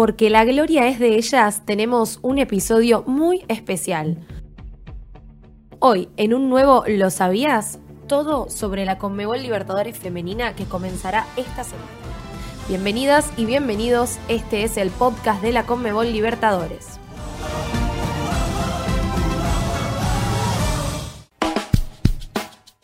porque 0.00 0.30
la 0.30 0.46
gloria 0.46 0.88
es 0.88 0.98
de 0.98 1.16
ellas, 1.16 1.66
tenemos 1.66 2.20
un 2.22 2.38
episodio 2.38 3.04
muy 3.06 3.44
especial. 3.48 4.16
Hoy, 5.78 6.08
en 6.16 6.32
un 6.32 6.48
nuevo 6.48 6.84
¿Lo 6.86 7.10
sabías? 7.10 7.80
Todo 8.08 8.48
sobre 8.48 8.86
la 8.86 8.96
Conmebol 8.96 9.42
Libertadores 9.42 9.98
Femenina 9.98 10.56
que 10.56 10.64
comenzará 10.64 11.26
esta 11.36 11.64
semana. 11.64 11.90
Bienvenidas 12.66 13.30
y 13.36 13.44
bienvenidos, 13.44 14.16
este 14.28 14.64
es 14.64 14.78
el 14.78 14.88
podcast 14.88 15.42
de 15.42 15.52
la 15.52 15.66
Conmebol 15.66 16.10
Libertadores. 16.10 16.98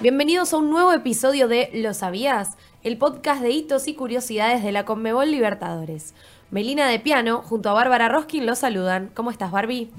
Bienvenidos 0.00 0.52
a 0.52 0.56
un 0.56 0.68
nuevo 0.68 0.92
episodio 0.92 1.46
de 1.46 1.70
¿Lo 1.74 1.94
sabías? 1.94 2.56
El 2.84 2.98
podcast 2.98 3.40
de 3.40 3.48
hitos 3.48 3.88
y 3.88 3.94
curiosidades 3.94 4.62
de 4.62 4.70
la 4.70 4.84
Conmebol 4.84 5.30
Libertadores. 5.30 6.12
Melina 6.50 6.86
de 6.86 6.98
Piano 6.98 7.40
junto 7.40 7.70
a 7.70 7.72
Bárbara 7.72 8.10
Roskin 8.10 8.44
los 8.44 8.58
saludan. 8.58 9.10
¿Cómo 9.14 9.30
estás, 9.30 9.50
Barbie? 9.50 9.90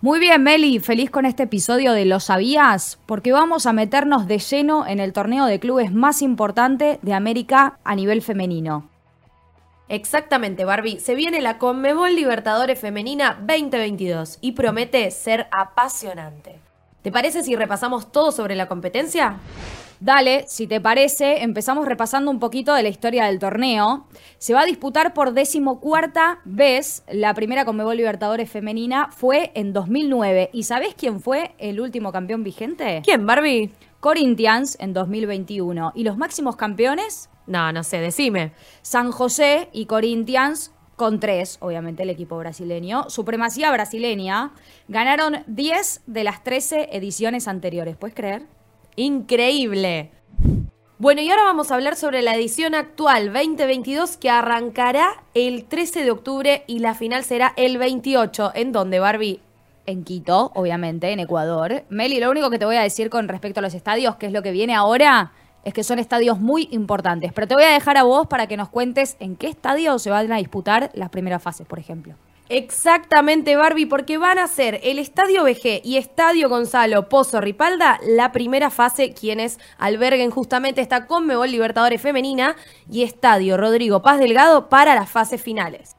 Muy 0.00 0.18
bien, 0.18 0.42
Meli, 0.42 0.80
feliz 0.80 1.08
con 1.08 1.24
este 1.24 1.44
episodio 1.44 1.92
de 1.92 2.04
Lo 2.04 2.18
sabías, 2.18 2.98
porque 3.06 3.30
vamos 3.30 3.66
a 3.66 3.72
meternos 3.72 4.26
de 4.26 4.40
lleno 4.40 4.84
en 4.88 4.98
el 4.98 5.12
torneo 5.12 5.46
de 5.46 5.60
clubes 5.60 5.92
más 5.92 6.20
importante 6.20 6.98
de 7.00 7.14
América 7.14 7.78
a 7.84 7.94
nivel 7.94 8.22
femenino. 8.22 8.88
Exactamente, 9.88 10.64
Barbie. 10.64 10.98
Se 10.98 11.14
viene 11.14 11.40
la 11.42 11.58
Conmebol 11.58 12.16
Libertadores 12.16 12.80
Femenina 12.80 13.38
2022 13.46 14.38
y 14.40 14.52
promete 14.52 15.08
ser 15.12 15.46
apasionante. 15.52 16.58
¿Te 17.02 17.12
parece 17.12 17.44
si 17.44 17.54
repasamos 17.54 18.10
todo 18.10 18.32
sobre 18.32 18.56
la 18.56 18.66
competencia? 18.66 19.38
Dale, 20.02 20.46
si 20.48 20.66
te 20.66 20.80
parece, 20.80 21.44
empezamos 21.44 21.86
repasando 21.86 22.32
un 22.32 22.40
poquito 22.40 22.74
de 22.74 22.82
la 22.82 22.88
historia 22.88 23.26
del 23.26 23.38
torneo. 23.38 24.08
Se 24.38 24.52
va 24.52 24.62
a 24.62 24.64
disputar 24.64 25.14
por 25.14 25.32
decimocuarta 25.32 26.40
vez. 26.44 27.04
La 27.08 27.34
primera 27.34 27.64
Conmebol 27.64 27.98
Libertadores 27.98 28.50
femenina 28.50 29.10
fue 29.12 29.52
en 29.54 29.72
2009. 29.72 30.50
¿Y 30.52 30.64
sabés 30.64 30.96
quién 30.96 31.20
fue 31.20 31.54
el 31.58 31.80
último 31.80 32.10
campeón 32.10 32.42
vigente? 32.42 33.02
¿Quién, 33.04 33.28
Barbie? 33.28 33.70
Corinthians 34.00 34.76
en 34.80 34.92
2021. 34.92 35.92
¿Y 35.94 36.02
los 36.02 36.16
máximos 36.16 36.56
campeones? 36.56 37.30
No, 37.46 37.70
no 37.70 37.84
sé, 37.84 37.98
decime. 37.98 38.54
San 38.82 39.12
José 39.12 39.68
y 39.72 39.86
Corinthians 39.86 40.72
con 40.96 41.20
tres, 41.20 41.58
obviamente 41.60 42.02
el 42.02 42.10
equipo 42.10 42.36
brasileño. 42.38 43.08
Supremacía 43.08 43.70
brasileña. 43.70 44.50
Ganaron 44.88 45.44
10 45.46 46.02
de 46.06 46.24
las 46.24 46.42
13 46.42 46.88
ediciones 46.90 47.46
anteriores, 47.46 47.96
¿puedes 47.96 48.16
creer? 48.16 48.42
Increíble. 48.96 50.10
Bueno, 50.98 51.20
y 51.20 51.30
ahora 51.30 51.44
vamos 51.44 51.70
a 51.70 51.74
hablar 51.74 51.96
sobre 51.96 52.22
la 52.22 52.34
edición 52.34 52.74
actual 52.74 53.32
2022 53.32 54.18
que 54.18 54.30
arrancará 54.30 55.24
el 55.34 55.64
13 55.64 56.04
de 56.04 56.10
octubre 56.10 56.62
y 56.66 56.78
la 56.78 56.94
final 56.94 57.24
será 57.24 57.54
el 57.56 57.78
28. 57.78 58.52
¿En 58.54 58.70
dónde, 58.70 59.00
Barbie? 59.00 59.40
En 59.86 60.04
Quito, 60.04 60.52
obviamente, 60.54 61.10
en 61.10 61.18
Ecuador. 61.18 61.82
Meli, 61.88 62.20
lo 62.20 62.30
único 62.30 62.50
que 62.50 62.58
te 62.58 62.66
voy 62.66 62.76
a 62.76 62.82
decir 62.82 63.10
con 63.10 63.26
respecto 63.26 63.58
a 63.58 63.62
los 63.62 63.74
estadios, 63.74 64.16
que 64.16 64.26
es 64.26 64.32
lo 64.32 64.42
que 64.42 64.52
viene 64.52 64.74
ahora, 64.74 65.32
es 65.64 65.74
que 65.74 65.82
son 65.82 65.98
estadios 65.98 66.38
muy 66.38 66.68
importantes. 66.70 67.32
Pero 67.32 67.48
te 67.48 67.54
voy 67.54 67.64
a 67.64 67.72
dejar 67.72 67.96
a 67.96 68.04
vos 68.04 68.26
para 68.28 68.46
que 68.46 68.56
nos 68.56 68.68
cuentes 68.68 69.16
en 69.18 69.36
qué 69.36 69.48
estadio 69.48 69.98
se 69.98 70.10
van 70.10 70.30
a 70.30 70.36
disputar 70.36 70.90
las 70.94 71.08
primeras 71.08 71.42
fases, 71.42 71.66
por 71.66 71.78
ejemplo. 71.78 72.14
Exactamente, 72.54 73.56
Barbie, 73.56 73.86
porque 73.86 74.18
van 74.18 74.38
a 74.38 74.46
ser 74.46 74.78
el 74.82 74.98
Estadio 74.98 75.44
BG 75.44 75.80
y 75.84 75.96
Estadio 75.96 76.50
Gonzalo 76.50 77.08
Pozo 77.08 77.40
Ripalda 77.40 77.98
la 78.06 78.30
primera 78.30 78.68
fase, 78.68 79.14
quienes 79.14 79.58
alberguen 79.78 80.30
justamente 80.30 80.82
esta 80.82 81.06
Conmebol 81.06 81.50
Libertadores 81.50 82.02
Femenina 82.02 82.54
y 82.90 83.04
Estadio 83.04 83.56
Rodrigo 83.56 84.02
Paz 84.02 84.18
Delgado 84.18 84.68
para 84.68 84.94
las 84.94 85.08
fases 85.08 85.40
finales. 85.40 85.96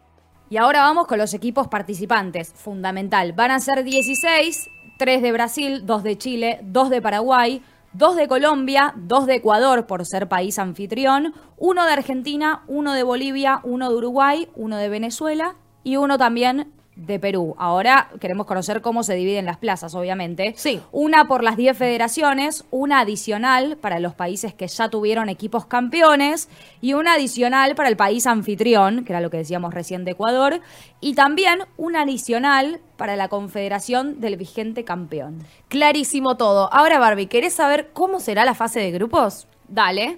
Y 0.52 0.58
ahora 0.58 0.82
vamos 0.84 1.08
con 1.08 1.18
los 1.18 1.34
equipos 1.34 1.70
participantes. 1.70 2.54
Fundamental. 2.54 3.34
Van 3.34 3.50
a 3.50 3.60
ser 3.60 3.84
16, 3.84 4.70
3 5.00 5.22
de 5.24 5.32
Brasil, 5.32 5.88
2 5.88 6.04
de 6.04 6.18
Chile, 6.20 6.60
2 6.62 6.92
de 6.92 7.02
Paraguay, 7.02 7.64
dos 7.94 8.16
de 8.16 8.28
Colombia, 8.28 8.94
dos 8.96 9.26
de 9.26 9.36
Ecuador 9.38 9.88
por 9.88 10.06
ser 10.06 10.30
país 10.30 10.60
anfitrión, 10.60 11.34
uno 11.58 11.84
de 11.84 11.94
Argentina, 11.94 12.64
uno 12.68 12.94
de 12.94 13.02
Bolivia, 13.02 13.60
uno 13.64 13.90
de 13.90 13.96
Uruguay, 13.96 14.50
uno 14.56 14.78
de 14.78 14.90
Venezuela 14.90 15.56
y 15.84 15.98
uno 15.98 16.18
también 16.18 16.72
de 16.96 17.20
Perú. 17.20 17.56
Ahora 17.58 18.10
queremos 18.20 18.46
conocer 18.46 18.82
cómo 18.82 19.04
se 19.04 19.16
dividen 19.16 19.46
las 19.46 19.58
plazas, 19.58 19.96
obviamente. 19.96 20.54
Sí. 20.58 20.80
Una 20.92 21.28
por 21.28 21.44
las 21.44 21.58
10 21.58 21.78
federaciones, 21.78 22.66
una 22.72 23.00
adicional 23.00 23.78
para 23.78 24.00
los 24.00 24.14
países 24.14 24.54
que 24.54 24.68
ya 24.68 24.90
tuvieron 24.90 25.30
equipos 25.30 25.66
campeones 25.66 26.50
y 26.82 26.94
una 26.94 27.14
adicional 27.14 27.76
para 27.76 27.90
el 27.90 27.98
país 27.98 28.28
anfitrión, 28.28 29.06
que 29.06 29.14
era 29.14 29.22
lo 29.22 29.30
que 29.30 29.38
decíamos 29.38 29.74
recién 29.74 30.06
de 30.06 30.12
Ecuador, 30.12 30.62
y 31.02 31.16
también 31.16 31.60
una 31.78 32.02
adicional 32.02 32.80
para 32.98 33.16
la 33.16 33.28
confederación 33.28 34.22
del 34.22 34.38
vigente 34.38 34.84
campeón. 34.84 35.40
Clarísimo 35.68 36.38
todo. 36.38 36.72
Ahora, 36.72 37.00
Barbie, 37.00 37.28
¿querés 37.28 37.54
saber 37.54 37.90
cómo 37.94 38.20
será 38.20 38.46
la 38.46 38.54
fase 38.54 38.80
de 38.80 38.92
grupos? 38.92 39.48
Dale. 39.68 40.18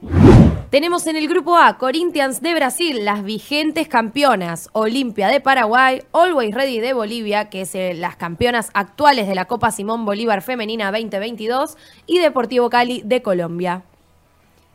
Tenemos 0.69 1.07
en 1.07 1.15
el 1.15 1.29
grupo 1.29 1.55
A 1.55 1.77
Corinthians 1.77 2.41
de 2.41 2.53
Brasil, 2.53 3.05
las 3.05 3.23
vigentes 3.23 3.87
campeonas, 3.87 4.69
Olimpia 4.73 5.29
de 5.29 5.39
Paraguay, 5.39 6.01
Always 6.11 6.53
Ready 6.53 6.79
de 6.79 6.93
Bolivia, 6.93 7.49
que 7.49 7.61
es 7.61 7.75
eh, 7.75 7.93
las 7.93 8.17
campeonas 8.17 8.71
actuales 8.73 9.27
de 9.27 9.35
la 9.35 9.45
Copa 9.45 9.71
Simón 9.71 10.03
Bolívar 10.03 10.41
Femenina 10.41 10.91
2022, 10.91 11.77
y 12.07 12.19
Deportivo 12.19 12.69
Cali 12.69 13.01
de 13.05 13.21
Colombia. 13.21 13.83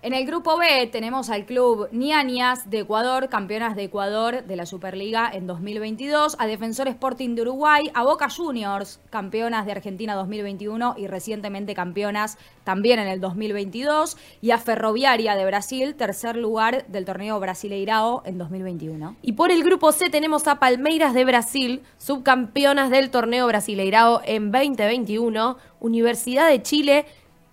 En 0.02 0.14
el 0.14 0.24
grupo 0.24 0.56
B 0.56 0.86
tenemos 0.86 1.28
al 1.28 1.44
club 1.44 1.86
Nianias 1.92 2.70
de 2.70 2.78
Ecuador, 2.78 3.28
campeonas 3.28 3.76
de 3.76 3.84
Ecuador 3.84 4.44
de 4.44 4.56
la 4.56 4.64
Superliga 4.64 5.30
en 5.30 5.46
2022, 5.46 6.36
a 6.38 6.46
Defensor 6.46 6.88
Sporting 6.88 7.34
de 7.34 7.42
Uruguay, 7.42 7.90
a 7.92 8.02
Boca 8.02 8.30
Juniors, 8.30 8.98
campeonas 9.10 9.66
de 9.66 9.72
Argentina 9.72 10.14
2021 10.14 10.94
y 10.96 11.06
recientemente 11.06 11.74
campeonas 11.74 12.38
también 12.64 12.98
en 12.98 13.08
el 13.08 13.20
2022, 13.20 14.16
y 14.40 14.52
a 14.52 14.58
Ferroviaria 14.58 15.34
de 15.34 15.44
Brasil, 15.44 15.94
tercer 15.94 16.34
lugar 16.34 16.86
del 16.86 17.04
torneo 17.04 17.38
Brasileirao 17.38 18.22
en 18.24 18.38
2021. 18.38 19.16
Y 19.20 19.32
por 19.32 19.50
el 19.50 19.62
grupo 19.62 19.92
C 19.92 20.08
tenemos 20.08 20.48
a 20.48 20.58
Palmeiras 20.58 21.12
de 21.12 21.26
Brasil, 21.26 21.82
subcampeonas 21.98 22.88
del 22.88 23.10
torneo 23.10 23.46
Brasileirao 23.46 24.22
en 24.24 24.50
2021, 24.50 25.58
Universidad 25.80 26.48
de 26.48 26.62
Chile, 26.62 27.04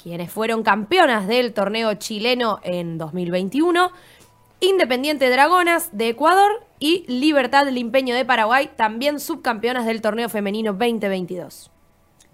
quienes 0.07 0.31
fueron 0.31 0.63
campeonas 0.63 1.28
del 1.28 1.53
torneo 1.53 1.94
chileno 1.95 2.62
en 2.63 2.97
2021, 2.97 3.91
Independiente 4.62 5.29
Dragonas 5.29 5.90
de 5.97 6.07
Ecuador 6.07 6.50
y 6.79 7.03
Libertad 7.09 7.68
Limpeño 7.68 8.16
de 8.16 8.23
Paraguay, 8.23 8.69
también 8.78 9.19
subcampeonas 9.19 9.85
del 9.85 10.01
torneo 10.01 10.29
femenino 10.29 10.72
2022. 10.72 11.72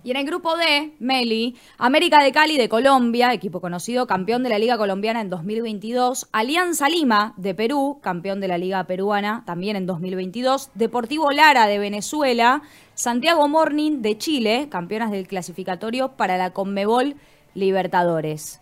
Y 0.04 0.12
en 0.12 0.18
el 0.18 0.26
grupo 0.28 0.56
D, 0.56 0.94
Meli, 1.00 1.56
América 1.80 2.22
de 2.22 2.32
Cali 2.32 2.58
de 2.58 2.70
Colombia, 2.70 3.34
equipo 3.34 3.60
conocido, 3.60 4.06
campeón 4.06 4.44
de 4.44 4.50
la 4.50 4.60
Liga 4.60 4.78
Colombiana 4.78 5.22
en 5.22 5.32
2022, 5.32 6.28
Alianza 6.32 6.90
Lima 6.90 7.34
de 7.38 7.56
Perú, 7.56 7.98
campeón 8.04 8.40
de 8.40 8.50
la 8.50 8.60
Liga 8.60 8.84
Peruana 8.84 9.42
también 9.48 9.78
en 9.78 9.88
2022, 9.88 10.70
Deportivo 10.76 11.32
Lara 11.32 11.66
de 11.66 11.80
Venezuela, 11.80 12.62
Santiago 12.94 13.48
Morning 13.48 14.04
de 14.04 14.18
Chile, 14.20 14.68
campeonas 14.70 15.10
del 15.10 15.28
clasificatorio 15.28 16.10
para 16.10 16.38
la 16.38 16.52
Conmebol 16.52 17.16
Libertadores. 17.53 18.59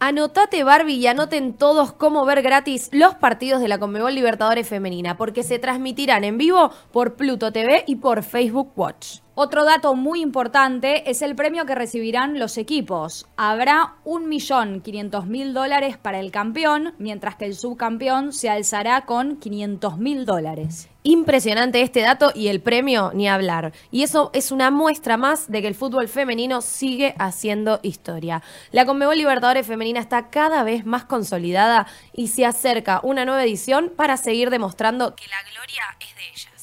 Anotate 0.00 0.64
Barbie 0.64 0.96
y 0.96 1.06
anoten 1.06 1.54
todos 1.54 1.92
cómo 1.92 2.26
ver 2.26 2.42
gratis 2.42 2.90
los 2.92 3.14
partidos 3.14 3.62
de 3.62 3.68
la 3.68 3.78
Conmebol 3.78 4.14
Libertadores 4.14 4.68
Femenina, 4.68 5.16
porque 5.16 5.42
se 5.42 5.58
transmitirán 5.58 6.24
en 6.24 6.36
vivo 6.36 6.70
por 6.92 7.14
Pluto 7.14 7.52
TV 7.52 7.84
y 7.86 7.96
por 7.96 8.22
Facebook 8.22 8.70
Watch. 8.76 9.23
Otro 9.36 9.64
dato 9.64 9.96
muy 9.96 10.22
importante 10.22 11.10
es 11.10 11.20
el 11.20 11.34
premio 11.34 11.66
que 11.66 11.74
recibirán 11.74 12.38
los 12.38 12.56
equipos. 12.56 13.26
Habrá 13.36 13.96
1.500.000 14.04 15.52
dólares 15.52 15.98
para 15.98 16.20
el 16.20 16.30
campeón, 16.30 16.94
mientras 16.98 17.34
que 17.34 17.46
el 17.46 17.56
subcampeón 17.56 18.32
se 18.32 18.48
alzará 18.48 19.06
con 19.06 19.40
500.000 19.40 20.24
dólares. 20.24 20.88
Impresionante 21.02 21.82
este 21.82 22.02
dato 22.02 22.30
y 22.32 22.46
el 22.46 22.60
premio 22.60 23.10
ni 23.12 23.28
hablar. 23.28 23.72
Y 23.90 24.04
eso 24.04 24.30
es 24.34 24.52
una 24.52 24.70
muestra 24.70 25.16
más 25.16 25.50
de 25.50 25.62
que 25.62 25.68
el 25.68 25.74
fútbol 25.74 26.06
femenino 26.06 26.62
sigue 26.62 27.16
haciendo 27.18 27.80
historia. 27.82 28.40
La 28.70 28.86
Conmebol 28.86 29.18
Libertadores 29.18 29.66
Femenina 29.66 29.98
está 29.98 30.30
cada 30.30 30.62
vez 30.62 30.86
más 30.86 31.06
consolidada 31.06 31.88
y 32.12 32.28
se 32.28 32.46
acerca 32.46 33.00
una 33.02 33.24
nueva 33.24 33.42
edición 33.42 33.92
para 33.96 34.16
seguir 34.16 34.50
demostrando 34.50 35.16
que 35.16 35.26
la 35.26 35.42
gloria 35.50 35.82
es 35.98 36.14
de 36.14 36.22
ella. 36.32 36.53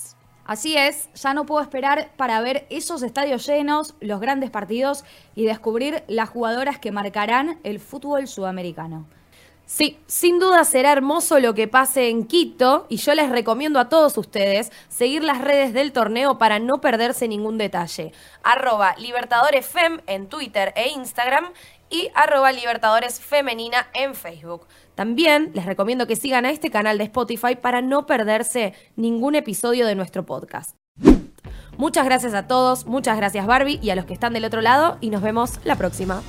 Así 0.52 0.76
es, 0.76 1.08
ya 1.14 1.34
no 1.34 1.46
puedo 1.46 1.62
esperar 1.62 2.12
para 2.18 2.42
ver 2.42 2.68
esos 2.70 3.04
estadios 3.04 3.48
llenos, 3.48 3.96
los 4.02 4.20
grandes 4.20 4.50
partidos 4.50 5.06
y 5.34 5.46
descubrir 5.46 6.04
las 6.10 6.28
jugadoras 6.28 6.78
que 6.78 6.92
marcarán 6.92 7.62
el 7.64 7.80
fútbol 7.80 8.28
sudamericano. 8.28 9.08
Sí, 9.66 9.98
sin 10.08 10.40
duda 10.40 10.66
será 10.66 10.92
hermoso 10.92 11.40
lo 11.40 11.54
que 11.54 11.70
pase 11.70 12.10
en 12.10 12.26
Quito 12.26 12.86
y 12.90 12.98
yo 12.98 13.16
les 13.16 13.30
recomiendo 13.30 13.80
a 13.80 13.88
todos 13.88 14.18
ustedes 14.18 14.74
seguir 14.90 15.24
las 15.24 15.40
redes 15.40 15.72
del 15.72 15.94
torneo 15.94 16.38
para 16.38 16.60
no 16.60 16.82
perderse 16.82 17.30
ningún 17.30 17.58
detalle. 17.58 18.12
Arroba 18.44 18.96
LibertadoresFem 18.98 20.02
en 20.06 20.28
Twitter 20.28 20.74
e 20.76 20.90
Instagram 20.90 21.46
y 21.90 22.10
arroba 22.14 22.52
Libertadores 22.52 23.20
Femenina 23.20 23.88
en 23.94 24.16
Facebook. 24.16 24.66
También 25.02 25.50
les 25.56 25.66
recomiendo 25.66 26.06
que 26.06 26.16
sigan 26.16 26.46
a 26.46 26.52
este 26.52 26.70
canal 26.70 27.00
de 27.00 27.06
Spotify 27.06 27.56
para 27.60 27.82
no 27.82 28.06
perderse 28.06 28.76
ningún 28.96 29.34
episodio 29.34 29.88
de 29.88 29.96
nuestro 29.96 30.28
podcast. 30.28 30.76
Muchas 31.76 32.06
gracias 32.06 32.36
a 32.36 32.46
todos, 32.46 32.86
muchas 32.86 33.18
gracias 33.18 33.48
Barbie 33.48 33.80
y 33.82 33.90
a 33.90 33.96
los 33.96 34.06
que 34.06 34.14
están 34.14 34.34
del 34.34 34.46
otro 34.46 34.62
lado 34.62 35.00
y 35.02 35.10
nos 35.10 35.24
vemos 35.24 35.60
la 35.64 35.76
próxima. 35.76 36.22